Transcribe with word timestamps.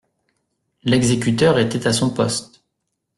L'exécuteur 0.83 1.59
était 1.59 1.85
à 1.85 1.93
son 1.93 2.11
poste. 2.11 2.63